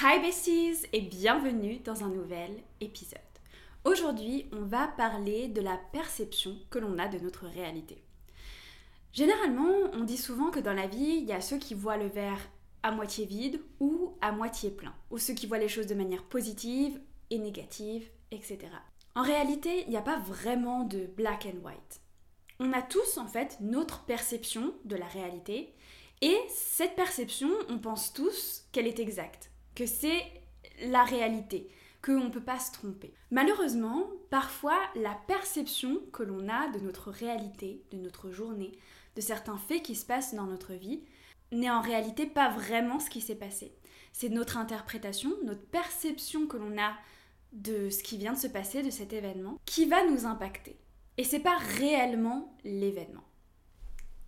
[0.00, 3.18] Hi besties et bienvenue dans un nouvel épisode.
[3.84, 8.00] Aujourd'hui, on va parler de la perception que l'on a de notre réalité.
[9.12, 12.06] Généralement, on dit souvent que dans la vie, il y a ceux qui voient le
[12.06, 12.38] verre
[12.84, 16.22] à moitié vide ou à moitié plein, ou ceux qui voient les choses de manière
[16.22, 18.58] positive et négative, etc.
[19.16, 22.00] En réalité, il n'y a pas vraiment de black and white.
[22.60, 25.74] On a tous en fait notre perception de la réalité
[26.20, 30.24] et cette perception, on pense tous qu'elle est exacte, que c'est
[30.88, 31.70] la réalité,
[32.02, 33.14] qu'on ne peut pas se tromper.
[33.30, 38.72] Malheureusement, parfois, la perception que l'on a de notre réalité, de notre journée,
[39.14, 41.04] de certains faits qui se passent dans notre vie,
[41.52, 43.72] n'est en réalité pas vraiment ce qui s'est passé.
[44.12, 46.94] C'est notre interprétation, notre perception que l'on a
[47.52, 50.76] de ce qui vient de se passer, de cet événement, qui va nous impacter.
[51.18, 53.24] Et c'est pas réellement l'événement.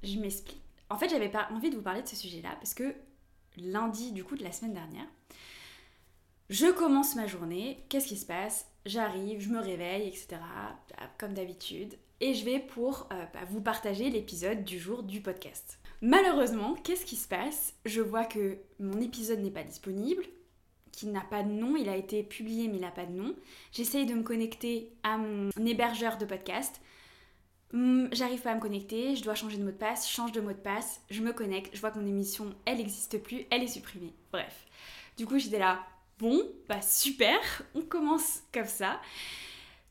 [0.05, 0.62] Je m'explique.
[0.88, 2.95] En fait, j'avais pas envie de vous parler de ce sujet-là parce que
[3.62, 5.06] lundi, du coup, de la semaine dernière,
[6.51, 7.84] je commence ma journée.
[7.88, 8.66] Qu'est-ce qui se passe?
[8.84, 10.37] J'arrive, je me réveille, etc.
[11.18, 11.95] Comme d'habitude.
[12.20, 15.79] Et je vais pour euh, bah, vous partager l'épisode du jour du podcast.
[16.02, 17.74] Malheureusement, qu'est-ce qui se passe?
[17.85, 20.24] Je vois que mon épisode n'est pas disponible,
[20.92, 23.35] qu'il n'a pas de nom, il a été publié mais il n'a pas de nom.
[23.73, 26.80] J'essaye de me connecter à mon hébergeur de podcast.
[27.73, 30.40] Hmm, j'arrive pas à me connecter, je dois changer de mot de passe, change de
[30.40, 33.63] mot de passe, je me connecte, je vois que mon émission, elle n'existe plus, elle
[33.63, 34.13] est supprimée.
[34.32, 34.66] Bref.
[35.16, 35.80] Du coup, j'étais là,
[36.18, 37.38] bon, bah super,
[37.74, 39.01] on commence comme ça.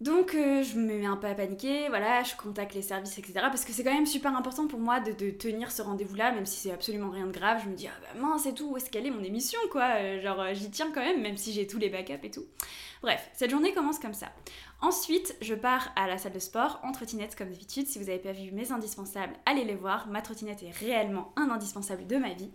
[0.01, 3.33] Donc euh, je me mets un peu à paniquer, voilà, je contacte les services, etc.
[3.41, 6.57] Parce que c'est quand même super important pour moi de, tenir ce rendez-vous-là, même si
[6.57, 7.61] c'est absolument rien de grave.
[7.65, 9.89] Je me dis, ah bah mince et tout, où est-ce qu'elle est mon émission, quoi?
[9.97, 12.45] Euh, Genre euh, j'y tiens quand même, même si j'ai tous les backups et tout.
[13.01, 14.27] Bref, cette journée commence comme ça.
[14.81, 17.85] Ensuite, je pars à la salle de sport, en trottinette comme d'habitude.
[17.85, 20.07] Si vous n'avez pas vu mes indispensables, allez les voir.
[20.07, 22.51] Ma trottinette est réellement un indispensable de ma vie.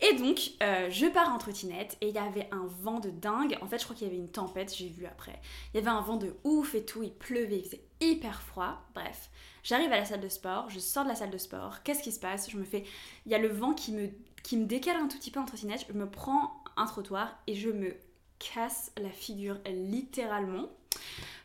[0.00, 3.56] Et donc, euh, je pars en trottinette et il y avait un vent de dingue.
[3.62, 5.40] En fait, je crois qu'il y avait une tempête, j'ai vu après.
[5.72, 8.82] Il y avait un vent de ouf et tout, il pleuvait, il faisait hyper froid.
[8.94, 9.30] Bref,
[9.62, 11.82] j'arrive à la salle de sport, je sors de la salle de sport.
[11.82, 12.50] Qu'est-ce qui se passe?
[12.50, 12.84] Je me fais.
[13.26, 14.08] Il y a le vent qui me,
[14.42, 15.86] qui me décale un tout petit peu en trottinette.
[15.88, 17.94] Je me prends un trottoir et je me
[18.38, 20.68] casse la figure littéralement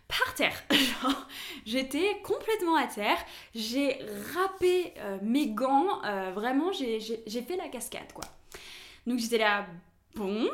[0.08, 0.64] par terre.
[0.72, 1.28] Genre,
[1.66, 3.18] j'étais complètement à terre.
[3.54, 4.00] J'ai
[4.34, 6.04] râpé euh, mes gants.
[6.04, 8.26] Euh, vraiment, j'ai fait la cascade, quoi.
[9.10, 9.66] Donc j'étais là,
[10.14, 10.48] bon,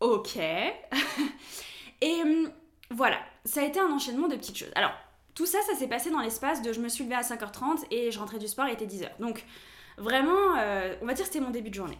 [0.00, 0.36] ok.
[2.00, 2.50] et hum,
[2.90, 4.72] voilà, ça a été un enchaînement de petites choses.
[4.76, 4.92] Alors,
[5.34, 8.10] tout ça, ça s'est passé dans l'espace de je me suis levée à 5h30 et
[8.10, 9.10] je rentrais du sport, il était 10h.
[9.20, 9.44] Donc,
[9.98, 11.98] vraiment, euh, on va dire que c'était mon début de journée.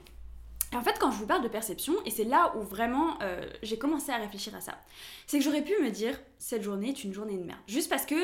[0.72, 3.46] Et en fait, quand je vous parle de perception, et c'est là où vraiment euh,
[3.62, 4.80] j'ai commencé à réfléchir à ça,
[5.26, 7.60] c'est que j'aurais pu me dire, cette journée est une journée de merde.
[7.66, 8.16] Juste parce que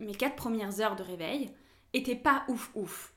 [0.00, 1.52] mes 4 premières heures de réveil
[1.92, 3.12] étaient pas ouf ouf.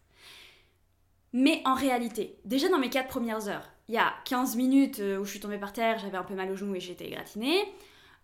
[1.34, 5.18] Mais en réalité, déjà dans mes 4 premières heures, il y a 15 minutes euh,
[5.18, 7.64] où je suis tombée par terre, j'avais un peu mal au genou et j'étais égratignée.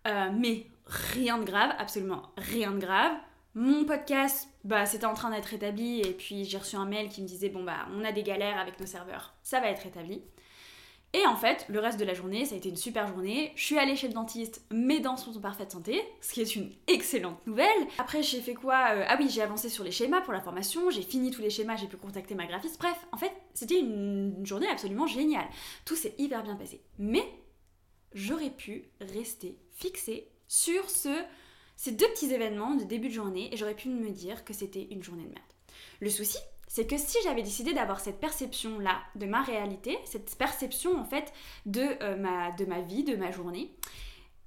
[0.06, 3.12] Euh, mais rien de grave, absolument rien de grave.
[3.54, 7.22] Mon podcast, bah, c'était en train d'être établi et puis j'ai reçu un mail qui
[7.22, 10.22] me disait bon bah on a des galères avec nos serveurs, ça va être établi.
[11.14, 13.52] Et en fait, le reste de la journée, ça a été une super journée.
[13.54, 16.56] Je suis allée chez le dentiste, mes dents sont en parfaite santé, ce qui est
[16.56, 17.86] une excellente nouvelle.
[17.98, 20.90] Après, j'ai fait quoi euh, Ah oui, j'ai avancé sur les schémas pour la formation,
[20.90, 22.80] j'ai fini tous les schémas, j'ai pu contacter ma graphiste.
[22.80, 25.46] Bref, en fait, c'était une journée absolument géniale.
[25.84, 26.80] Tout s'est hyper bien passé.
[26.98, 27.24] Mais
[28.12, 31.16] j'aurais pu rester fixée sur ce,
[31.76, 34.88] ces deux petits événements de début de journée et j'aurais pu me dire que c'était
[34.90, 35.44] une journée de merde.
[36.00, 36.38] Le souci,
[36.74, 41.32] c'est que si j'avais décidé d'avoir cette perception-là de ma réalité, cette perception en fait
[41.66, 43.70] de, euh, ma, de ma vie, de ma journée,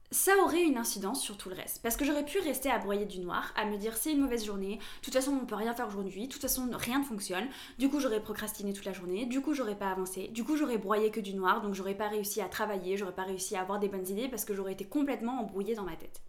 [0.09, 1.81] ça aurait une incidence sur tout le reste.
[1.84, 4.45] Parce que j'aurais pu rester à broyer du noir, à me dire c'est une mauvaise
[4.45, 7.47] journée, de toute façon on peut rien faire aujourd'hui, de toute façon rien ne fonctionne,
[7.78, 10.78] du coup j'aurais procrastiné toute la journée, du coup j'aurais pas avancé, du coup j'aurais
[10.78, 13.79] broyé que du noir, donc j'aurais pas réussi à travailler, j'aurais pas réussi à avoir
[13.79, 16.22] des bonnes idées parce que j'aurais été complètement embrouillée dans ma tête.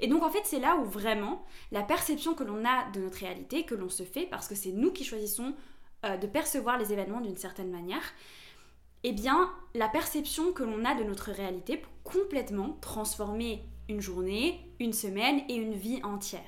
[0.00, 3.18] Et donc en fait c'est là où vraiment la perception que l'on a de notre
[3.18, 5.54] réalité, que l'on se fait, parce que c'est nous qui choisissons
[6.04, 8.02] euh, de percevoir les événements d'une certaine manière,
[9.04, 14.92] eh bien, la perception que l'on a de notre réalité complètement transformer une journée, une
[14.92, 16.40] semaine et une vie entière.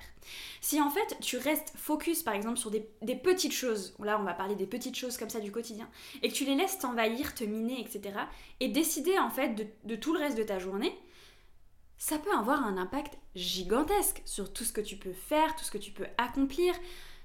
[0.60, 2.80] Si en fait tu restes focus par exemple sur des,
[3.16, 5.88] petites choses, là on va parler des petites choses comme ça du quotidien,
[6.22, 8.18] et que tu les laisses t'envahir, te miner, etc.,
[8.60, 9.54] et décider en fait
[9.84, 10.96] de, tout le reste de ta journée,
[11.98, 15.70] ça peut avoir un impact gigantesque sur tout ce que tu peux faire, tout ce
[15.70, 16.74] que tu peux accomplir,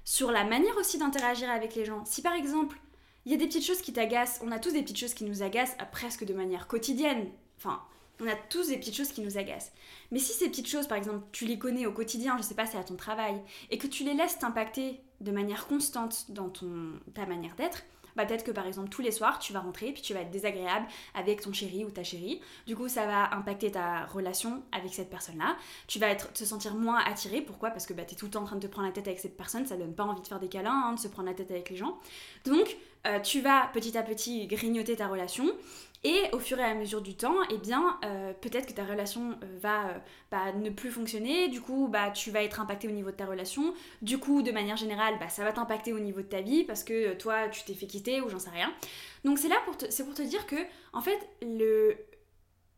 [0.04, 2.04] sur la manière aussi d'interagir avec les gens.
[2.04, 2.78] Si par exemple
[3.24, 4.40] il y a des petites choses qui t'agacent.
[4.42, 7.30] On a tous des petites choses qui nous agacent presque de manière quotidienne.
[7.56, 7.80] Enfin,
[8.20, 9.72] on a tous des petites choses qui nous agacent.
[10.10, 12.66] Mais si ces petites choses, par exemple, tu les connais au quotidien, je sais pas,
[12.66, 16.92] c'est à ton travail, et que tu les laisses t'impacter de manière constante dans ton,
[17.14, 17.82] ta manière d'être,
[18.16, 20.30] bah peut-être que par exemple tous les soirs tu vas rentrer puis tu vas être
[20.30, 22.40] désagréable avec ton chéri ou ta chérie.
[22.66, 25.56] Du coup ça va impacter ta relation avec cette personne-là.
[25.86, 27.40] Tu vas être, te sentir moins attiré.
[27.40, 27.70] Pourquoi?
[27.70, 29.06] Parce que bah, tu es tout le temps en train de te prendre la tête
[29.06, 31.28] avec cette personne, ça donne pas envie de faire des câlins, hein, de se prendre
[31.28, 31.98] la tête avec les gens.
[32.44, 32.76] Donc
[33.06, 35.46] euh, tu vas petit à petit grignoter ta relation.
[36.04, 39.38] Et au fur et à mesure du temps, eh bien, euh, peut-être que ta relation
[39.42, 40.02] euh, va
[40.32, 41.48] bah, ne plus fonctionner.
[41.48, 43.72] Du coup, bah, tu vas être impacté au niveau de ta relation.
[44.02, 46.82] Du coup, de manière générale, bah, ça va t'impacter au niveau de ta vie parce
[46.82, 48.74] que toi, tu t'es fait quitter ou j'en sais rien.
[49.24, 50.56] Donc c'est là pour te, pour te dire que,
[50.92, 51.96] en fait, le,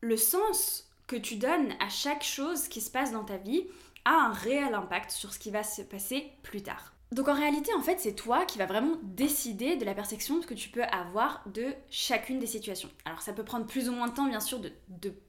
[0.03, 3.67] le sens que tu donnes à chaque chose qui se passe dans ta vie
[4.05, 6.94] a un réel impact sur ce qui va se passer plus tard.
[7.15, 10.53] Donc en réalité, en fait, c'est toi qui vas vraiment décider de la perception que
[10.53, 12.91] tu peux avoir de chacune des situations.
[13.05, 14.73] Alors ça peut prendre plus ou moins de temps, bien sûr, de,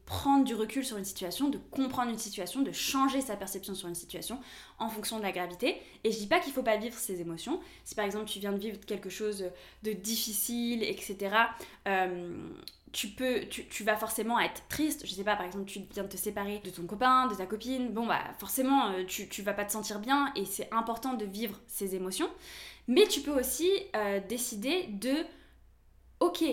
[0.08, 3.88] prendre du recul sur une situation, de comprendre une situation, de changer sa perception sur
[3.88, 4.40] une situation
[4.80, 5.80] en fonction de la gravité.
[6.04, 7.60] Et je dis pas qu'il faut pas vivre ses émotions.
[7.84, 9.46] Si par exemple tu viens de vivre quelque chose
[9.84, 11.36] de difficile, etc.,
[12.96, 15.06] tu peux, tu, vas forcément être triste.
[15.06, 17.46] Je sais pas, par exemple, tu viens de te séparer de ton copain, de ta
[17.46, 17.90] copine.
[17.90, 21.26] Bon, bah, forcément, euh, tu, tu vas pas te sentir bien et c'est important de
[21.26, 22.30] vivre ces émotions.
[22.88, 25.14] Mais tu peux aussi euh, décider de,
[26.22, 26.46] ok,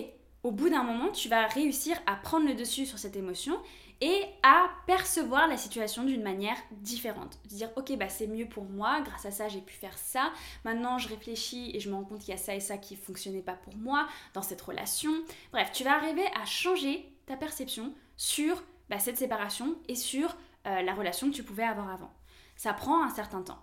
[0.43, 3.57] au bout d'un moment, tu vas réussir à prendre le dessus sur cette émotion
[4.01, 7.39] et à percevoir la situation d'une manière différente.
[7.45, 10.31] Dire ok bah c'est mieux pour moi, grâce à ça j'ai pu faire ça,
[10.65, 12.95] maintenant je réfléchis et je me rends compte qu'il y a ça et ça qui
[12.95, 15.11] fonctionnait pas pour moi dans cette relation.
[15.51, 20.35] Bref, tu vas arriver à changer ta perception sur bah, cette séparation et sur
[20.67, 22.11] euh, la relation que tu pouvais avoir avant.
[22.55, 23.59] Ça prend un certain temps.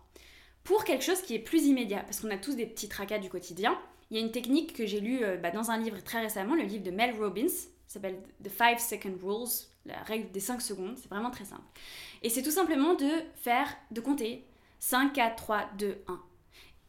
[0.65, 3.31] Pour quelque chose qui est plus immédiat, parce qu'on a tous des petits tracas du
[3.31, 3.79] quotidien,
[4.11, 6.55] il y a une technique que j'ai lue euh, bah, dans un livre très récemment,
[6.55, 7.47] le livre de Mel Robbins,
[7.87, 11.63] s'appelle The 5 Second Rules la règle des 5 secondes, c'est vraiment très simple.
[12.23, 14.47] Et c'est tout simplement de faire, de compter
[14.79, 16.21] 5, 4, 3, 2, 1.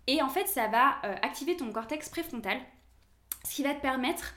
[0.07, 2.59] Et en fait, ça va euh, activer ton cortex préfrontal,
[3.47, 4.33] ce qui va te permettre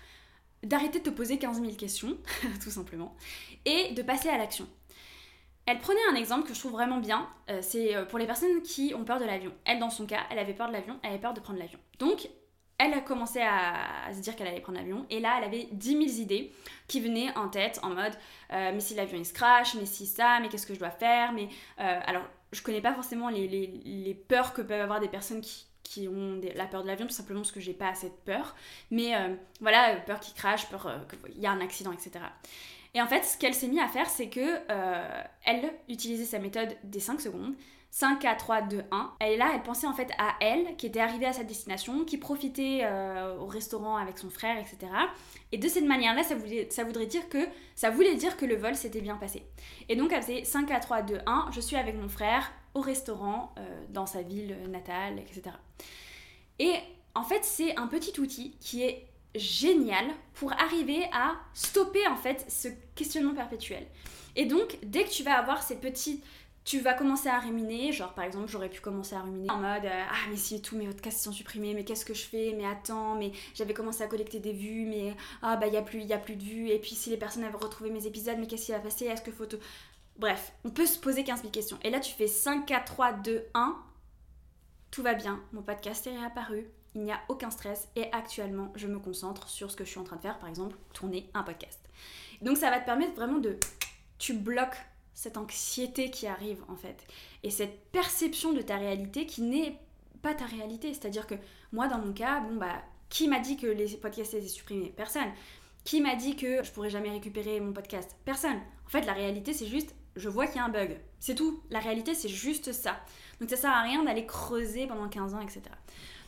[0.63, 2.17] d'arrêter de te poser 15 000 questions,
[2.63, 3.17] tout simplement,
[3.65, 4.69] et de passer à l'action.
[5.67, 8.63] Elle prenait un exemple que je trouve vraiment bien, euh, c'est euh, pour les personnes
[8.63, 9.53] qui ont peur de l'avion.
[9.65, 11.79] Elle, dans son cas, elle avait peur de l'avion, elle avait peur de prendre l'avion.
[11.99, 12.29] Donc,
[12.79, 15.89] elle a commencé à, se dire qu'elle allait prendre l'avion et là elle avait 10
[15.91, 16.53] 000 idées
[16.89, 18.15] qui venaient en tête en mode
[18.53, 20.91] euh, mais si l'avion il se crash, mais si ça, mais qu'est-ce que je dois
[20.91, 21.49] faire, mais
[21.81, 25.67] euh, alors je connais pas forcément les, peurs que peuvent avoir des personnes qui,
[26.09, 28.57] ont la peur de l'avion tout simplement parce que j'ai pas assez de peur
[28.91, 32.25] mais euh, voilà peur qu'il crash, peur qu'il y a un accident etc.
[32.95, 34.61] Et en fait ce qu'elle s'est mis à faire c'est que
[35.45, 37.55] elle utilisait sa méthode des 5 secondes
[37.95, 39.13] 5, 4, 3, 2, 1.
[39.21, 42.05] Elle est là, elle pensait en fait à elle, qui était arrivée à sa destination,
[42.05, 44.93] qui profitait euh, au restaurant avec son frère, etc.
[45.53, 47.39] Et de cette manière-là, ça, voulait, ça voudrait dire que
[47.77, 49.45] ça voulait dire que le vol s'était bien passé.
[49.89, 52.81] Et donc elle faisait 5, 4, 3, 2, 1, je suis avec mon frère au
[52.81, 55.55] restaurant, euh, dans sa ville natale, etc.
[56.59, 56.75] Et
[57.15, 59.07] en fait, c'est un petit outil qui est
[59.37, 62.67] génial pour arriver à stopper en fait ce
[62.97, 63.87] questionnement perpétuel.
[64.35, 66.25] Et donc, dès que tu vas avoir ces petits
[66.65, 69.85] tu vas commencer à ruminer, genre par exemple j'aurais pu commencer à ruminer en mode
[69.85, 72.65] euh, ah mais si tous mes podcasts sont supprimés, mais qu'est-ce que je fais, mais
[72.65, 76.11] attends, mais j'avais commencé à collecter des vues, mais ah bah il y a plus
[76.11, 76.69] a plus de vues.
[76.71, 79.23] Et puis si les personnes avaient retrouvé mes épisodes, mais qu'est-ce qui va passer, est-ce
[79.23, 79.59] que photo?
[80.17, 81.79] Bref, on peut se poser 15 000 questions.
[81.83, 83.77] Et là tu fais 5 4 3 2 1
[84.91, 87.89] tout va bien, mon podcast est réapparu, il n'y a aucun stress.
[87.95, 90.49] Et actuellement je me concentre sur ce que je suis en train de faire, par
[90.49, 91.81] exemple tourner un podcast.
[92.41, 93.59] Donc ça va te permettre vraiment de
[94.19, 94.79] tu bloques
[95.15, 97.07] cette anxiété qui arrive en fait.
[97.43, 99.79] Et cette perception de ta réalité qui n'est
[100.23, 100.93] pas ta réalité.
[100.93, 101.35] C'est-à-dire que
[101.73, 104.93] moi dans mon cas, bon bah, qui m'a dit que les podcasts étaient supprimés?
[104.97, 105.31] Personne.
[105.85, 108.17] Qui m'a dit que je pourrais jamais récupérer mon podcast?
[108.25, 108.59] Personne.
[108.87, 110.99] En fait, la réalité c'est juste, je vois qu'il y a un bug.
[111.21, 111.63] C'est tout.
[111.71, 113.01] La réalité c'est juste ça.
[113.41, 115.63] Donc ça sert à rien d'aller creuser pendant 15 ans, etc.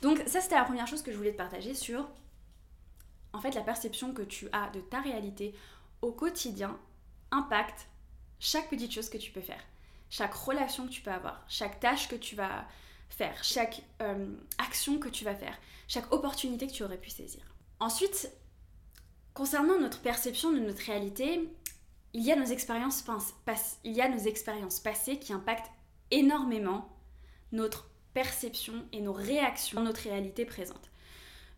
[0.02, 2.08] Donc ça c'était la première chose que je voulais te partager sur
[3.32, 5.54] en fait la perception que tu as de ta réalité
[6.02, 6.78] au quotidien
[7.30, 7.88] impacte
[8.40, 9.62] chaque petite chose que tu peux faire,
[10.10, 12.66] chaque relation que tu peux avoir, chaque tâche que tu vas
[13.08, 14.26] faire, chaque euh,
[14.58, 15.56] action que tu vas faire,
[15.88, 17.42] chaque opportunité que tu aurais pu saisir.
[17.80, 18.30] Ensuite,
[19.34, 21.48] concernant notre perception de notre réalité,
[22.12, 25.70] il y a nos expériences, passées qui impactent
[26.10, 26.96] énormément
[27.52, 30.90] notre perception et nos réactions dans notre réalité présente.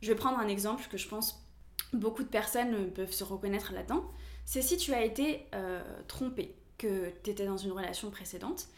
[0.01, 1.45] Je vais prendre un exemple que je pense
[1.93, 4.05] beaucoup de personnes peuvent se reconnaître là-dedans.
[4.45, 8.69] C'est si tu as été euh, trompé, que tu étais dans une relation précédente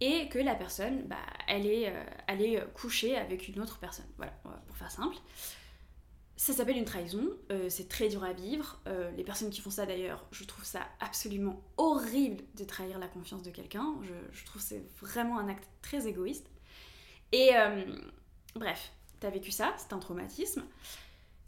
[0.00, 1.16] et que la personne, bah,
[1.48, 4.06] elle euh, coucher avec une autre personne.
[4.16, 4.32] Voilà,
[4.66, 5.16] pour faire simple.
[6.36, 8.80] Ça s'appelle une trahison, euh, c'est très dur à vivre.
[8.86, 13.08] Euh, les personnes qui font ça d'ailleurs, je trouve ça absolument horrible de trahir la
[13.08, 13.96] confiance de quelqu'un.
[14.02, 16.48] Je, je, trouve c'est vraiment un acte très égoïste.
[17.32, 17.50] Et
[18.54, 20.64] bref, t'as vécu ça, c'est un traumatisme.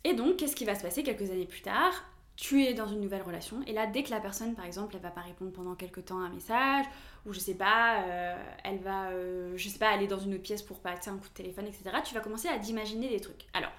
[0.04, 2.04] Et donc, qu'est-ce qui va se passer quelques années plus tard?
[2.40, 3.60] Tu es dans une nouvelle relation.
[3.66, 6.20] Et là dès que la personne par exemple elle va pas répondre pendant quelques temps
[6.20, 6.86] à un message
[7.26, 10.42] ou je sais pas euh, elle va euh, je sais pas aller dans une autre
[10.42, 13.46] pièce pour passer un coup de téléphone etc tu vas commencer à t'imaginer des trucs.
[13.52, 13.70] Alors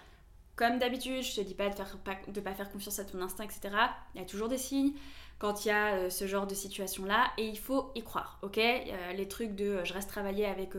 [0.55, 3.19] comme d'habitude je te dis pas de faire pas, de pas faire confiance à ton
[3.21, 3.71] instinct etc
[4.13, 4.93] il y a toujours des signes
[5.39, 8.37] quand il y a euh, ce genre de situation là et il faut y croire
[8.43, 8.57] ok?
[8.57, 10.73] Les trucs de je reste travailler avec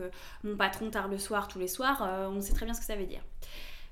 [0.45, 2.95] mon patron tard le soir tous les soirs on sait très bien ce que ça
[2.95, 3.21] veut dire.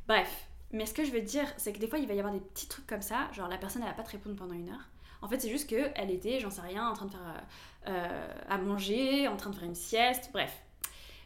[0.08, 2.34] Bref mais ce que je veux dire, c'est que des fois, il va y avoir
[2.34, 4.70] des petits trucs comme ça, genre la personne, elle va pas te répondre pendant une
[4.70, 4.90] heure.
[5.22, 7.44] En fait, c'est juste qu'elle était, j'en sais rien, en train de faire
[7.88, 10.62] euh, à manger, en train de faire une sieste, bref.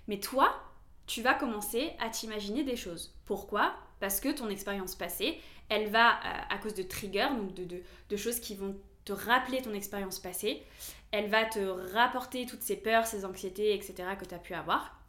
[0.07, 0.61] Mais toi,
[1.07, 3.15] tu vas commencer à t'imaginer des choses.
[3.25, 3.73] Pourquoi?
[3.99, 7.81] Parce que ton expérience passée, elle va, euh, à cause de triggers, donc de, de,
[8.09, 8.75] de choses qui vont
[9.05, 10.63] te rappeler ton expérience passée,
[11.11, 11.59] elle va te
[11.93, 13.95] rapporter toutes ces peurs, ces anxiétés, etc.
[14.19, 14.99] que tu as pu avoir.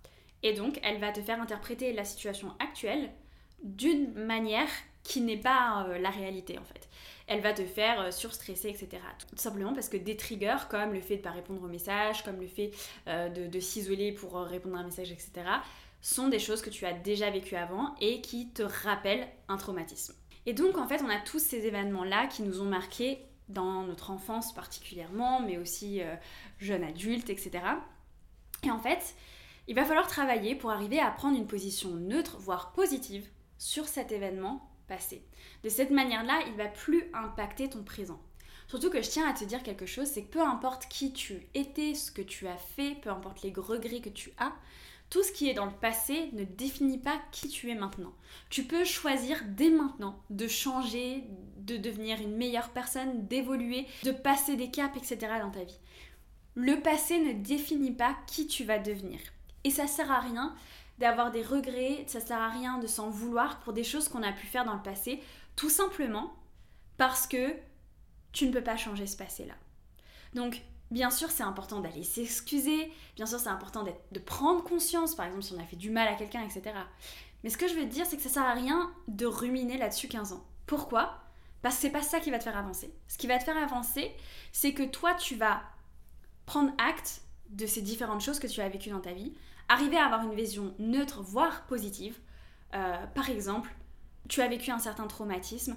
[0.43, 3.11] Et donc, elle va te faire interpréter la situation actuelle
[3.63, 4.69] d'une manière
[5.07, 6.89] qui n'est pas euh, la réalité en fait.
[7.29, 9.03] Elle va te faire euh, surstresser, etc.
[9.19, 12.25] Tout simplement parce que des triggers comme le fait de ne pas répondre aux messages,
[12.25, 12.73] comme le fait
[13.07, 15.33] euh, de, s'isoler pour répondre à un message, etc.,
[16.01, 20.15] sont des choses que tu as déjà vécues avant et qui te rappellent un traumatisme.
[20.45, 24.11] Et donc en fait on a tous ces événements-là qui nous ont marqués dans notre
[24.11, 26.03] enfance particulièrement, mais aussi
[26.59, 27.61] jeune adulte, etc.
[28.63, 29.15] Et en fait,
[29.67, 34.13] il va falloir travailler pour arriver à prendre une position neutre, voire positive, sur cet
[34.13, 35.25] événement passé.
[35.65, 38.21] De cette manière-là, il va plus impacter ton présent.
[38.69, 41.47] Surtout que je tiens à te dire quelque chose, c'est que peu importe qui tu
[41.55, 44.53] étais, ce que tu as fait, peu importe les regrets que tu as,
[45.09, 48.13] tout ce qui est dans le passé ne définit pas qui tu es maintenant.
[48.51, 51.23] Tu peux choisir dès maintenant de changer,
[51.59, 55.35] de devenir une meilleure personne, d'évoluer, de passer des caps, etc.
[55.41, 55.79] dans ta vie.
[56.57, 59.21] Le passé ne définit pas qui tu vas devenir.
[59.63, 60.55] Et ça sert à rien
[60.99, 64.33] d'avoir des regrets, ça sert à rien de s'en vouloir pour des choses qu'on a
[64.33, 65.23] pu faire dans le passé,
[65.55, 66.33] tout simplement
[66.97, 67.55] parce que
[68.33, 69.55] tu ne peux pas changer ce passé-là.
[70.35, 75.27] Donc, bien sûr, c'est important d'aller s'excuser, bien sûr, c'est important de prendre conscience, par
[75.27, 76.75] exemple, si on a fait du mal à quelqu'un, etc.
[77.43, 79.79] Mais ce que je veux te dire, c'est que ça sert à rien de ruminer
[79.79, 80.45] là-dessus 15 ans.
[80.67, 81.23] Pourquoi?
[81.63, 82.93] Parce que c'est pas ça qui va te faire avancer.
[83.09, 84.13] Ce qui va te faire avancer,
[84.53, 85.63] c'est que toi, tu vas
[86.45, 89.33] prendre acte de ces différentes choses que tu as vécues dans ta vie,
[89.69, 92.19] arriver à avoir une vision neutre, voire positive.
[92.75, 93.75] Euh, par exemple,
[94.29, 95.77] tu as vécu un certain traumatisme,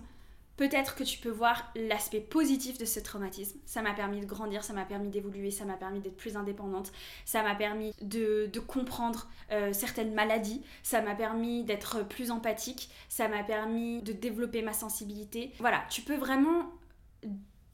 [0.58, 3.60] peut-être que tu peux voir l'aspect positif de ce traumatisme.
[3.65, 6.91] Ça m'a permis de grandir, ça m'a permis d'évoluer, ça m'a permis d'être plus indépendante,
[7.24, 13.29] ça m'a permis de, comprendre euh, certaines maladies, ça m'a permis d'être plus empathique, ça
[13.29, 15.53] m'a permis de développer ma sensibilité.
[15.60, 16.72] Voilà, tu peux vraiment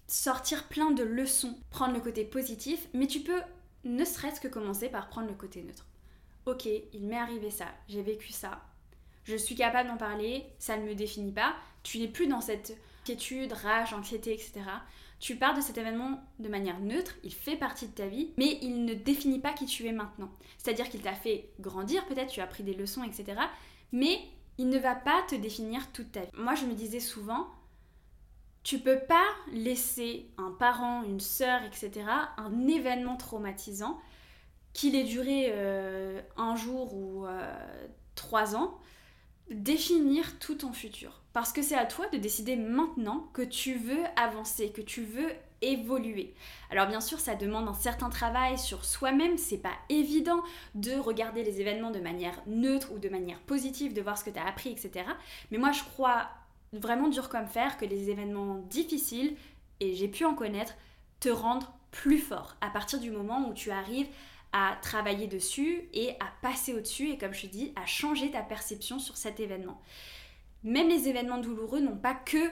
[0.07, 3.41] sortir plein de leçons, prendre le côté positif, mais tu peux
[3.84, 5.88] ne serait-ce que commencer par prendre le côté neutre
[6.46, 8.62] ok, il m'est arrivé ça, j'ai vécu ça,
[9.24, 12.78] je suis capable d'en parler, ça ne me définit pas, tu n'es plus dans cette
[13.02, 14.62] inquiétude, rage, anxiété, etc.
[15.20, 18.60] Tu pars de cet événement de manière neutre, il fait partie de ta vie, mais
[18.62, 20.30] il ne définit pas qui tu es maintenant.
[20.58, 23.40] C'est-à-dire qu'il t'a fait grandir, peut-être tu as pris des leçons, etc.
[23.92, 24.20] Mais
[24.58, 26.32] il ne va pas te définir toute ta vie.
[26.38, 27.48] Moi, je me disais souvent,
[28.64, 32.06] tu peux pas laisser un parent, une sœur, etc.,
[32.38, 34.00] un événement traumatisant
[34.75, 38.77] qu'il ait duré euh, un jour ou euh, trois ans,
[39.50, 41.22] définir tout ton futur.
[41.32, 45.32] Parce que c'est à toi de décider maintenant que tu veux avancer, que tu veux
[45.62, 46.34] évoluer.
[46.72, 50.44] Alors bien sûr, ça demande un certain travail sur soi-même, c'est pas évident
[50.75, 54.29] de regarder les événements de manière neutre ou de manière positive, de voir ce que
[54.29, 55.05] tu as appris, etc.
[55.51, 56.27] Mais moi, je crois
[56.74, 59.38] vraiment dur comme fer que les événements difficiles,
[59.79, 60.74] et j'ai pu en connaître,
[61.22, 64.10] te rendent plus fort à partir du moment où tu arrives
[64.82, 69.00] travailler dessus et à passer au-dessus et comme je te dis, à changer ta perception
[69.00, 69.82] sur cet événement.
[70.64, 72.50] Même les événements douloureux n'ont pas que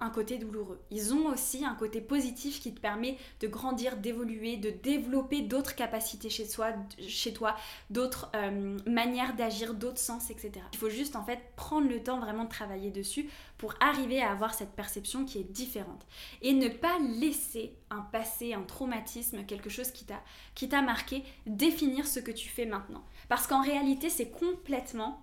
[0.00, 0.80] un côté douloureux.
[0.90, 5.74] Ils ont aussi un côté positif qui te permet de grandir, d'évoluer, de développer d'autres
[5.74, 6.72] capacités chez, soi,
[7.06, 7.54] chez toi,
[7.90, 10.52] d'autres euh, manières d'agir, d'autres sens, etc.
[10.72, 13.28] Il faut juste en fait prendre le temps vraiment de travailler dessus
[13.58, 16.06] pour arriver à avoir cette perception qui est différente.
[16.40, 20.22] Et ne pas laisser un passé, un traumatisme, quelque chose qui t'a,
[20.54, 23.04] qui t'a marqué, définir ce que tu fais maintenant.
[23.28, 25.22] Parce qu'en réalité, c'est complètement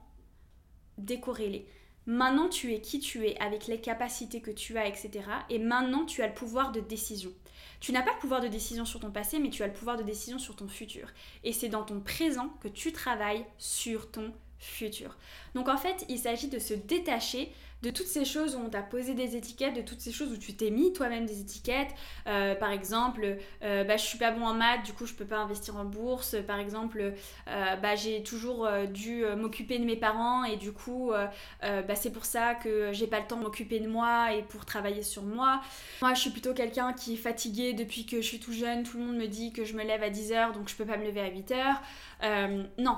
[0.97, 1.67] décorrélé.
[2.07, 5.11] Maintenant, tu es qui tu es, avec les capacités que tu as, etc.
[5.49, 7.31] Et maintenant, tu as le pouvoir de décision.
[7.81, 9.97] Tu n'as pas le pouvoir de décision sur ton passé, mais tu as le pouvoir
[9.97, 11.09] de décision sur ton futur.
[11.43, 14.33] Et c'est dans ton présent que tu travailles sur ton.
[15.55, 17.51] Donc en fait, il s'agit de se détacher
[17.83, 20.37] de toutes ces choses où on t'a posé des étiquettes, de toutes ces choses où
[20.37, 21.93] tu t'es mis toi-même des étiquettes.
[22.25, 25.25] Euh, par exemple, euh, bah, je suis pas bon en maths, du coup je peux
[25.25, 26.35] pas investir en bourse.
[26.47, 27.13] Par exemple,
[27.47, 31.11] euh, bah, j'ai toujours dû m'occuper de mes parents et du coup
[31.61, 34.65] bah, c'est pour ça que j'ai pas le temps de m'occuper de moi et pour
[34.65, 35.61] travailler sur moi.
[36.01, 38.83] Moi je suis plutôt quelqu'un qui est fatigué depuis que je suis tout jeune.
[38.83, 40.97] Tout le monde me dit que je me lève à 10h donc je peux pas
[40.97, 42.63] me lever à 8h.
[42.79, 42.97] non.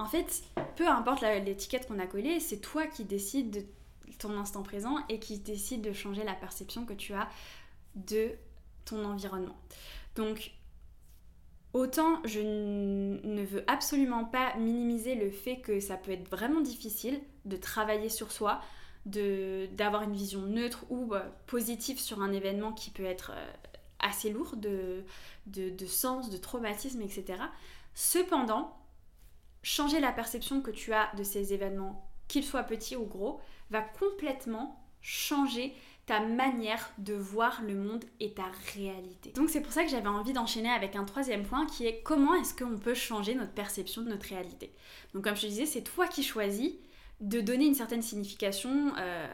[0.00, 0.44] En fait,
[0.76, 3.64] peu importe l'étiquette qu'on a collée, c'est toi qui décides de
[4.18, 7.28] ton instant présent et qui décide de changer la perception que tu as
[7.96, 8.30] de
[8.86, 9.58] ton environnement.
[10.16, 10.52] Donc,
[11.74, 17.20] autant je ne veux absolument pas minimiser le fait que ça peut être vraiment difficile
[17.44, 18.62] de travailler sur soi,
[19.04, 23.52] d'avoir une vision neutre ou euh, positive sur un événement qui peut être euh,
[23.98, 25.04] assez lourd de
[25.86, 27.34] sens, de traumatisme, etc.
[27.94, 28.79] Cependant,
[29.62, 33.40] changer la perception que tu as de ces événements, qu'ils soient petits ou gros,
[33.70, 35.74] va complètement changer
[36.06, 39.30] ta manière de voir le monde et ta réalité.
[39.30, 42.34] Donc c'est pour ça que j'avais envie d'enchaîner avec un troisième point qui est comment
[42.34, 44.74] est-ce qu'on peut changer notre perception de notre réalité.
[45.14, 46.72] Donc comme je te disais, c'est toi qui choisis
[47.20, 49.28] de donner une certaine signification euh,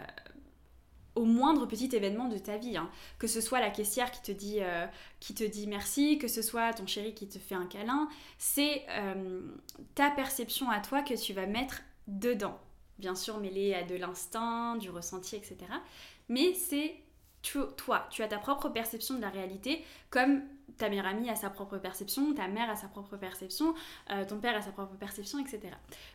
[1.24, 2.76] moindre petit événement de ta vie.
[2.76, 2.90] Hein.
[3.18, 4.86] Que ce soit la caissière qui te, dit, euh,
[5.20, 8.08] qui te dit merci, que ce soit ton chéri qui te fait un câlin,
[8.38, 9.40] c'est euh,
[9.94, 12.58] ta perception à toi que tu vas mettre dedans
[12.98, 15.58] bien sûr mêlé à de l'instinct, du ressenti, etc.
[16.28, 16.94] Mais c'est
[17.76, 20.42] toi, tu as ta propre perception de la réalité, comme
[20.76, 23.74] ta meilleure amie a sa propre perception, ta mère a sa propre perception,
[24.10, 25.60] euh, ton père a sa propre perception, etc.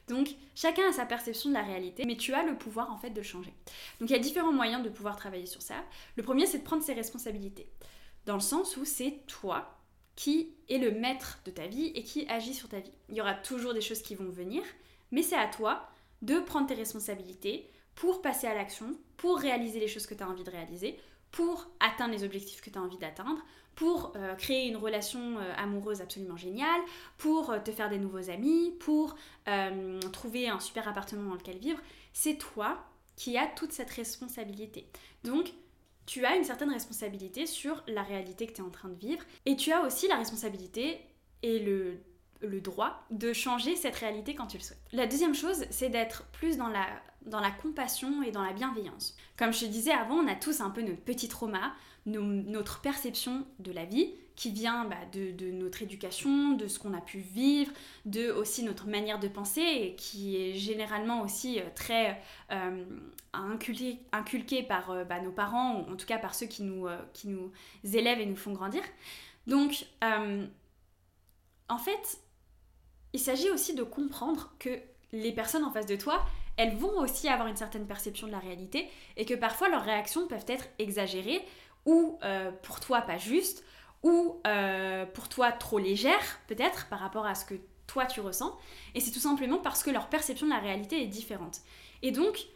[0.08, 3.10] Donc chacun a sa perception de la réalité, mais tu as le pouvoir en fait
[3.10, 3.54] de changer.
[4.00, 5.76] Donc il y a différents moyens de pouvoir travailler sur ça.
[6.16, 7.68] Le premier, c'est de prendre ses responsabilités,
[8.26, 9.78] dans le sens où c'est toi
[10.16, 12.92] qui est le maître de ta vie et qui agit sur ta vie.
[13.10, 14.62] Il y aura toujours des choses qui vont venir,
[15.12, 15.90] mais c'est à toi
[16.22, 20.30] de prendre tes responsabilités pour passer à l'action, pour réaliser les choses que tu as
[20.30, 21.00] envie de réaliser,
[21.32, 23.42] pour atteindre les objectifs que tu as envie d'atteindre,
[23.76, 26.82] pour euh, créer une relation euh, amoureuse absolument géniale,
[27.18, 29.16] pour euh, te faire des nouveaux amis, pour
[30.12, 31.80] trouver un super appartement dans lequel vivre.
[32.14, 32.78] C'est toi
[33.16, 34.88] qui as toute cette responsabilité.
[35.24, 35.52] Donc,
[36.06, 39.24] tu as une certaine responsabilité sur la réalité que tu es en train de vivre
[39.46, 41.02] et tu as aussi la responsabilité
[41.44, 41.98] et le
[42.42, 44.82] le droit de changer cette réalité quand tu le souhaites.
[44.92, 46.86] La deuxième chose, c'est d'être plus dans la,
[47.26, 49.16] dans la compassion et dans la bienveillance.
[49.38, 51.74] Comme je te disais avant, on a tous un peu nos petits traumas,
[52.06, 57.02] notre perception de la vie qui vient bah, de, notre éducation, de ce qu'on a
[57.02, 57.72] pu vivre,
[58.06, 62.20] de aussi notre manière de penser et qui est généralement aussi euh, très
[62.52, 62.84] euh,
[63.34, 67.28] inculquée par euh, bah, nos parents ou en tout cas par ceux qui nous, qui
[67.28, 67.52] nous
[67.84, 68.82] élèvent et nous font grandir.
[69.46, 72.20] Donc, en fait,
[73.14, 74.80] il s'agit aussi de comprendre que
[75.12, 76.24] les personnes en face de toi,
[76.58, 80.28] elles vont aussi avoir une certaine perception de la réalité et que parfois leurs réactions
[80.28, 81.42] peuvent être exagérées
[81.86, 83.64] ou euh, pour toi pas justes
[84.04, 87.56] ou euh, pour toi trop légères peut-être par rapport à ce que
[87.88, 88.58] toi tu ressens
[88.96, 91.60] et c'est tout simplement parce que leur perception de la réalité est différente.
[92.02, 92.48] Et donc,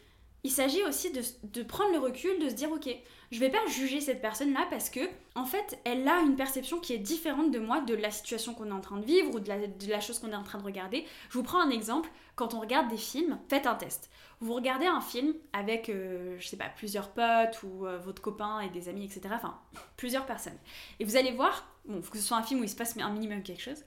[0.46, 2.88] il s'agit aussi de, prendre le recul, de se dire ok,
[3.32, 5.00] je vais pas juger cette personne-là parce que
[5.34, 8.68] en fait, elle a une perception qui est différente de moi, de la situation qu'on
[8.68, 11.04] est en train de vivre ou de la, chose qu'on est en train de regarder.
[11.30, 12.12] Je vous prends un exemple.
[12.36, 14.12] Quand on regarde des films, faites un test.
[14.40, 18.60] Vous regardez un film avec, euh, je sais pas, plusieurs potes ou euh, votre copain
[18.60, 19.22] et des amis, etc.
[19.32, 19.60] Enfin,
[19.98, 20.60] plusieurs personnes.
[21.00, 22.96] Et vous allez voir, bon, faut que ce soit un film où il se passe
[23.00, 23.84] un minimum quelque chose,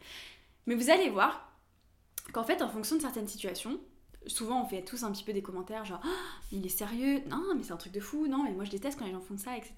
[0.66, 1.52] mais vous allez voir
[2.32, 3.78] qu'en fait, en fonction de certaines situations,
[4.28, 6.08] souvent on fait tous un petit peu des commentaires genre ah,
[6.52, 8.98] il est sérieux, non mais c'est un truc de fou, non mais moi je déteste
[8.98, 9.74] quand les gens font ça, etc.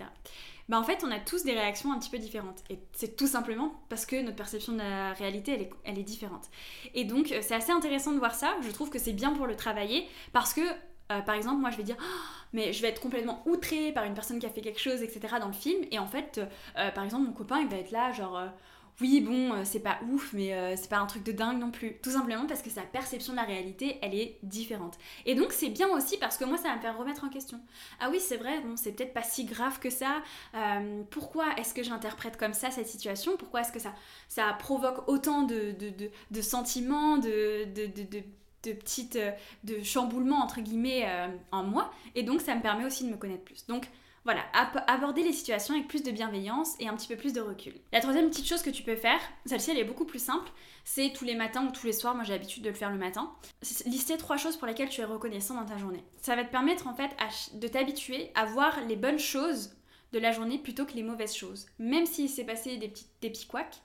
[0.69, 3.27] Bah en fait on a tous des réactions un petit peu différentes et c'est tout
[3.27, 6.49] simplement parce que notre perception de la réalité elle est, elle est différente.
[6.95, 9.47] Et donc euh, c'est assez intéressant de voir ça, je trouve que c'est bien pour
[9.47, 10.63] le travailler parce que
[11.11, 12.05] euh, par exemple, moi je vais dire, ah,
[12.53, 15.35] mais je vais être complètement outrée par une personne qui a fait quelque chose, etc.
[15.41, 15.85] dans le film.
[15.91, 16.41] Et en fait,
[16.79, 18.41] euh, par exemple, mon copain il va être là, genre,
[19.01, 21.71] oui, bon, euh, c'est pas ouf, mais euh, c'est pas un truc de dingue non
[21.71, 21.97] plus.
[22.03, 24.99] Tout simplement parce que sa perception de la réalité, elle est différente.
[25.27, 27.61] Et donc, c'est bien aussi parce que moi, ça va me faire remettre en question.
[27.99, 30.23] Ah oui, c'est vrai, bon, c'est peut-être pas si grave que ça.
[30.55, 33.37] Euh, pourquoi est-ce que j'interprète comme ça cette situation?
[33.39, 35.75] Pourquoi est-ce que ça, provoque autant de,
[36.31, 39.19] de, sentiments, de, de petites
[39.65, 41.07] de chamboulements entre guillemets
[41.51, 41.93] en moi?
[42.15, 43.89] Et donc ça me permet aussi de me connaître plus donc
[44.25, 44.43] voilà,
[44.87, 47.75] aborder les situations avec plus de bienveillance et un petit peu plus de recul.
[47.93, 50.51] La troisième petite chose que tu peux faire, celle-ci elle est beaucoup plus simple,
[50.85, 52.99] c'est tous les matins ou tous les soirs, moi j'ai l'habitude de le faire le
[52.99, 53.33] matin,
[53.87, 56.05] lister trois choses pour lesquelles tu es reconnaissant dans ta journée.
[56.21, 57.11] Ça va te permettre en fait
[57.55, 59.77] de t'habituer à voir les bonnes choses
[60.13, 61.67] de la journée plutôt que les mauvaises choses.
[61.79, 63.81] Même s'il s'est passé des petits, des couacs,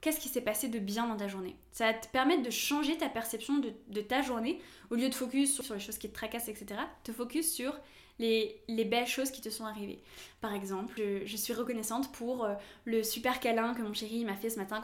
[0.00, 1.56] qu'est-ce qui s'est passé de bien dans ta journée?
[1.72, 4.60] Ça va te permettre de changer ta perception de, ta journée
[4.90, 6.80] au lieu de focus sur les choses qui te tracassent, etc.
[7.02, 7.74] Te focus sur
[8.18, 10.00] les, belles choses qui te sont arrivées.
[10.40, 14.50] Par exemple, je, suis reconnaissante pour euh, le super câlin que mon chéri m'a fait
[14.50, 14.80] ce matin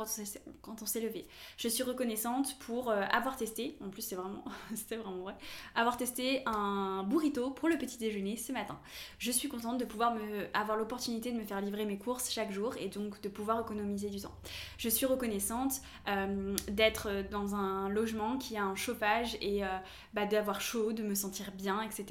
[0.62, 1.26] quand on s'est levé.
[1.58, 4.42] Je suis reconnaissante pour euh, avoir testé, en plus c'est vraiment,
[4.90, 5.34] vraiment vrai,
[5.74, 8.80] avoir testé un burrito pour le petit déjeuner ce matin.
[9.18, 12.52] Je suis contente de pouvoir me, avoir l'opportunité de me faire livrer mes courses chaque
[12.52, 14.34] jour et donc de pouvoir économiser du temps.
[14.78, 19.60] Je suis reconnaissante euh, d'être dans un logement qui a un chauffage et
[20.14, 22.06] bah, d'avoir chaud, de me sentir bien, etc.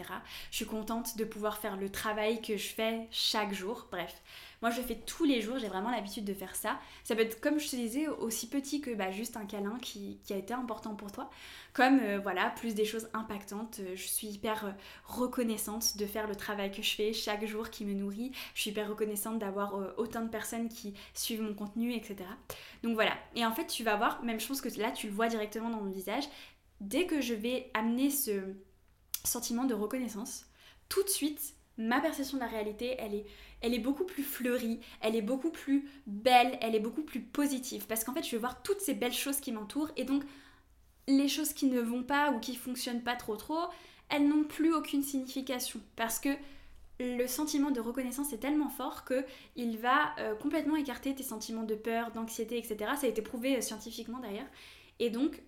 [0.51, 3.87] Je suis contente de pouvoir faire le travail que je fais chaque jour.
[3.91, 4.21] Bref,
[4.61, 6.79] moi je fais tous les jours, j'ai vraiment l'habitude de faire ça.
[7.03, 10.19] Ça peut être, comme je te disais, aussi petit que bah, juste un câlin qui,
[10.29, 11.29] a été important pour toi.
[11.73, 13.79] Comme, euh, voilà, plus des choses impactantes.
[13.79, 14.71] Euh, je suis hyper euh,
[15.05, 18.31] reconnaissante de faire le travail que je fais chaque jour qui me nourrit.
[18.53, 22.17] Je suis hyper reconnaissante d'avoir autant de personnes qui suivent mon contenu, etc.
[22.83, 23.13] Donc voilà.
[23.35, 25.81] Et en fait, tu vas voir, même pense que là, tu le vois directement dans
[25.81, 26.25] mon visage.
[26.81, 28.55] Dès que je vais amener ce
[29.23, 30.45] sentiment de reconnaissance,
[30.89, 35.21] tout de suite, ma perception de la réalité, elle est, beaucoup plus fleurie, elle est
[35.21, 37.85] beaucoup plus belle, elle est beaucoup plus positive.
[37.87, 40.23] Parce qu'en fait, je vais voir toutes ces belles choses qui m'entourent et donc
[41.07, 43.65] les choses qui ne vont pas ou qui fonctionnent pas trop trop,
[44.09, 45.79] elles n'ont plus aucune signification.
[45.95, 46.29] Parce que
[46.99, 49.23] le sentiment de reconnaissance est tellement fort que
[49.55, 52.91] il va euh, complètement écarter tes sentiments de peur, d'anxiété, etc.
[52.99, 54.47] Ça a été prouvé euh, scientifiquement d'ailleurs.
[54.99, 55.41] Et donc,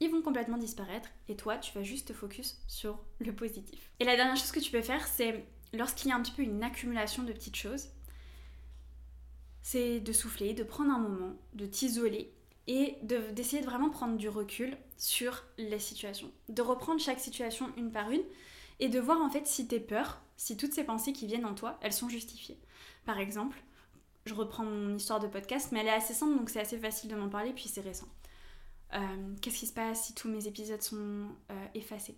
[0.00, 3.90] ils vont complètement disparaître et toi, tu vas juste te focus sur le positif.
[4.00, 6.42] Et la dernière chose que tu peux faire, c'est lorsqu'il y a un petit peu
[6.42, 7.88] une accumulation de petites choses,
[9.62, 12.32] c'est de souffler, de prendre un moment, de t'isoler
[12.66, 16.30] et d'essayer de, vraiment prendre du recul sur les situations.
[16.48, 18.22] De reprendre chaque situation une par une
[18.80, 21.54] et de voir en fait si tes peurs, si toutes ces pensées qui viennent en
[21.54, 22.58] toi, elles sont justifiées.
[23.04, 23.60] Par exemple,
[24.26, 27.10] je reprends mon histoire de podcast, mais elle est assez simple donc c'est assez facile
[27.10, 28.08] de m'en parler puis c'est récent.
[28.94, 32.16] Euh, qu'est-ce qui se passe si tous mes épisodes sont euh, effacés?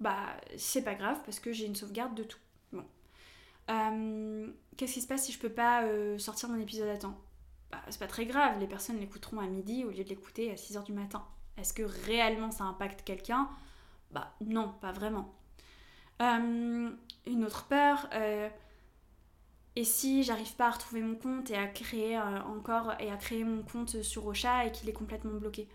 [0.00, 2.38] Bah, c'est pas grave parce que j'ai une sauvegarde de tout.
[2.72, 2.84] Bon.
[3.70, 5.84] Euh, qu'est-ce qui se passe si je peux pas
[6.18, 7.18] sortir mon épisode à temps?
[7.70, 10.54] Bah, c'est pas très grave, les personnes l'écouteront à midi au lieu de l'écouter à
[10.54, 11.24] 6h du matin.
[11.56, 13.48] Est-ce que réellement ça impacte quelqu'un?
[14.10, 15.34] Bah, non, pas vraiment.
[16.20, 18.08] une autre peur,
[19.76, 23.16] et si j'arrive pas à retrouver mon compte et à créer euh, encore et à
[23.16, 25.68] créer mon compte sur Ocha et qu'il est complètement bloqué,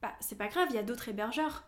[0.00, 1.64] bah c'est pas grave, il y a d'autres hébergeurs.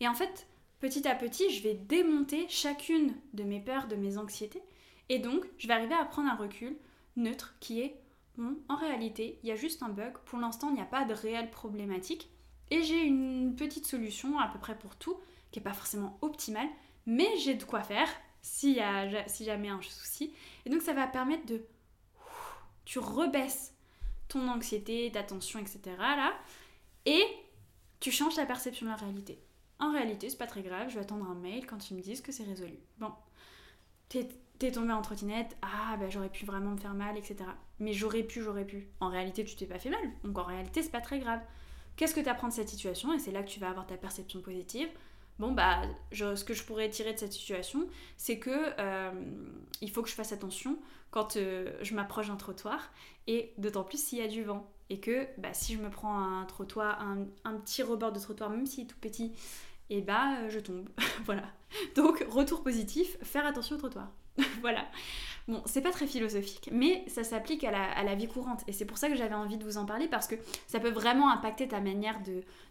[0.00, 0.46] Et en fait,
[0.80, 4.62] petit à petit, je vais démonter chacune de mes peurs, de mes anxiétés.
[5.10, 6.76] Et donc, je vais arriver à prendre un recul
[7.16, 8.00] neutre qui est
[8.38, 10.14] bon, en réalité, il y a juste un bug.
[10.24, 12.30] Pour l'instant, il n'y a pas de réelle problématique.
[12.70, 15.18] Et j'ai une petite solution à peu près pour tout,
[15.50, 16.68] qui n'est pas forcément optimale,
[17.06, 18.08] mais j'ai de quoi faire
[18.48, 20.32] si, y a, si jamais un souci.
[20.64, 21.64] Et donc ça va permettre de...
[22.84, 23.74] Tu rebaisses
[24.28, 25.80] ton anxiété, ta tension, etc.
[25.98, 26.32] là,
[27.04, 27.22] et
[28.00, 29.38] tu changes ta perception de la réalité.
[29.78, 32.20] En réalité, c'est pas très grave, je vais attendre un mail quand ils me disent
[32.20, 32.78] que c'est résolu.
[32.98, 33.12] Bon,
[34.08, 34.28] t'es
[34.60, 37.36] es tombé en trottinette, ah ben j'aurais pu vraiment me faire mal, etc.
[37.78, 38.88] Mais j'aurais pu, j'aurais pu.
[38.98, 41.40] En réalité, tu t'es pas fait mal, donc en réalité, c'est pas très grave.
[41.96, 43.12] Qu'est-ce que tu apprends de cette situation?
[43.12, 44.88] Et c'est là que tu vas avoir ta perception positive
[45.38, 49.10] bon bah ce que je pourrais tirer de cette situation c'est que euh,
[49.80, 50.78] il faut que je fasse attention
[51.10, 52.90] quand euh, je m'approche d'un trottoir
[53.26, 56.18] et d'autant plus s'il y a du vent et que bah, si je me prends
[56.18, 57.00] un trottoir
[57.44, 59.32] un, petit rebord de trottoir même s'il est tout petit
[59.90, 60.88] et bah euh, je tombe.
[61.24, 61.44] Voilà.
[61.94, 64.08] Donc retour positif faire attention au trottoir.
[64.60, 64.86] Voilà.
[65.46, 67.70] Bon c'est pas très philosophique mais ça s'applique à
[68.02, 68.64] la, vie courante.
[68.66, 70.34] Et c'est pour ça que j'avais envie de vous en parler parce que
[70.66, 72.18] ça peut vraiment impacter ta manière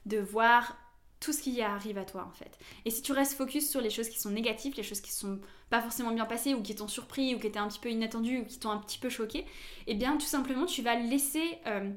[0.06, 0.76] de voir
[1.20, 2.58] tout ce qui arrive à toi en fait.
[2.86, 5.40] Et si tu restes focus sur les choses qui sont négatives, les choses qui sont
[5.70, 8.40] pas forcément bien passées ou qui t'ont surpris ou qui étaient un petit peu inattendues
[8.40, 9.46] ou qui t'ont un petit peu choqué,
[9.88, 11.92] eh bien tout simplement tu vas laisser euh,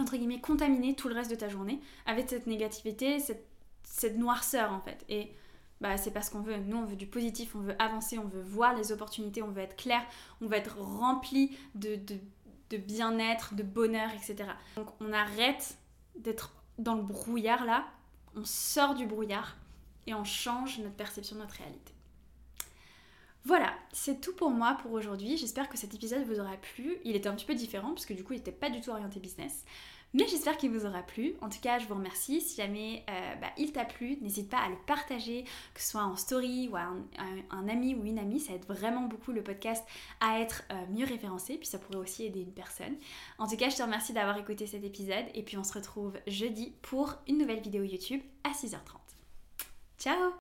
[0.00, 4.80] entre guillemets contaminer tout le reste de ta journée avec cette négativité, cette, noirceur en
[4.80, 5.04] fait.
[5.08, 5.32] Et
[5.80, 6.56] bah c'est pas ce qu'on veut.
[6.56, 9.62] Nous on veut du positif, on veut avancer, on veut voir les opportunités, on veut
[9.62, 10.02] être clair,
[10.40, 11.96] on veut être rempli de,
[12.70, 14.50] de bien-être, de bonheur, etc.
[14.74, 15.78] Donc on arrête
[16.16, 17.86] d'être dans le brouillard là
[18.36, 19.56] on sort du brouillard
[20.06, 21.92] et on change notre perception de notre réalité.
[23.44, 25.36] Voilà, c'est tout pour moi pour aujourd'hui.
[25.36, 26.98] J'espère que cet épisode vous aura plu.
[27.04, 28.90] Il était un petit peu différent parce que du coup il n'était pas du tout
[28.90, 29.64] orienté business.
[30.14, 31.34] Mais j'espère qu'il vous aura plu.
[31.42, 32.40] En tout cas, je vous remercie.
[32.40, 35.44] Si jamais euh, bah, il t'a plu, n'hésite pas à le partager,
[35.74, 36.88] que ce soit en story ou à
[37.50, 38.40] un, ami ou une amie.
[38.40, 39.84] Ça aide vraiment beaucoup le podcast
[40.20, 41.56] à être euh, mieux référencé.
[41.58, 42.96] Puis ça pourrait aussi aider une personne.
[43.38, 45.26] En tout cas, je te remercie d'avoir écouté cet épisode.
[45.34, 48.78] Et puis on se retrouve jeudi pour une nouvelle vidéo YouTube à 6h30.
[49.98, 50.32] Ciao